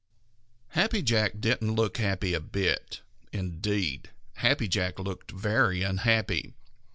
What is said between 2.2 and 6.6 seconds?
a bit. Indeed, Happy Jack looked very unhappy.